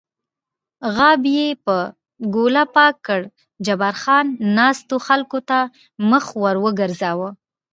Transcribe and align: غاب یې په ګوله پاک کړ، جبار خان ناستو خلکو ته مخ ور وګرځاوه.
غاب 0.95 1.21
یې 1.35 1.47
په 1.65 1.77
ګوله 2.35 2.63
پاک 2.75 2.95
کړ، 3.07 3.21
جبار 3.65 3.95
خان 4.01 4.25
ناستو 4.57 4.95
خلکو 5.07 5.39
ته 5.49 5.59
مخ 6.09 6.25
ور 6.41 6.55
وګرځاوه. 6.65 7.29